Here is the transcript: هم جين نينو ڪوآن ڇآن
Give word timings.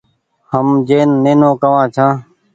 هم 0.51 0.67
جين 0.87 1.09
نينو 1.23 1.49
ڪوآن 1.61 1.85
ڇآن 1.95 2.13